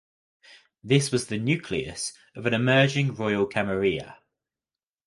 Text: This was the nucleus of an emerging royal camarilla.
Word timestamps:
This 0.83 1.11
was 1.11 1.27
the 1.27 1.37
nucleus 1.37 2.13
of 2.35 2.47
an 2.47 2.55
emerging 2.55 3.13
royal 3.13 3.45
camarilla. 3.45 4.17